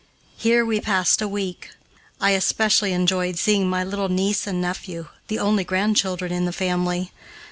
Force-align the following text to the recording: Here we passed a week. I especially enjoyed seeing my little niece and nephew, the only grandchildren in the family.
Here 0.35 0.65
we 0.65 0.81
passed 0.81 1.21
a 1.21 1.27
week. 1.27 1.73
I 2.19 2.31
especially 2.31 2.91
enjoyed 2.91 3.37
seeing 3.37 3.69
my 3.69 3.83
little 3.83 4.09
niece 4.09 4.47
and 4.47 4.59
nephew, 4.59 5.09
the 5.27 5.37
only 5.37 5.63
grandchildren 5.63 6.31
in 6.31 6.45
the 6.45 6.51
family. 6.51 7.11